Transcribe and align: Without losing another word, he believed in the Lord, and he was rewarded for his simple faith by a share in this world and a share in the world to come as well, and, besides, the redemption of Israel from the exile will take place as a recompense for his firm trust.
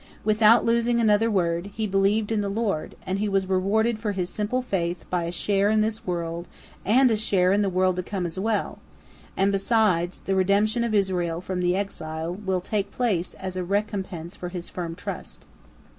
Without 0.25 0.65
losing 0.65 0.99
another 0.99 1.29
word, 1.29 1.69
he 1.75 1.85
believed 1.85 2.31
in 2.31 2.41
the 2.41 2.49
Lord, 2.49 2.95
and 3.05 3.19
he 3.19 3.29
was 3.29 3.45
rewarded 3.45 3.99
for 3.99 4.13
his 4.13 4.31
simple 4.31 4.63
faith 4.63 5.07
by 5.11 5.25
a 5.25 5.31
share 5.31 5.69
in 5.69 5.81
this 5.81 6.07
world 6.07 6.47
and 6.83 7.11
a 7.11 7.15
share 7.15 7.53
in 7.53 7.61
the 7.61 7.69
world 7.69 7.97
to 7.97 8.01
come 8.01 8.25
as 8.25 8.39
well, 8.39 8.79
and, 9.37 9.51
besides, 9.51 10.21
the 10.21 10.33
redemption 10.33 10.83
of 10.83 10.95
Israel 10.95 11.39
from 11.39 11.61
the 11.61 11.75
exile 11.75 12.33
will 12.33 12.61
take 12.61 12.89
place 12.89 13.35
as 13.35 13.55
a 13.55 13.63
recompense 13.63 14.35
for 14.35 14.49
his 14.49 14.69
firm 14.71 14.95
trust. 14.95 15.45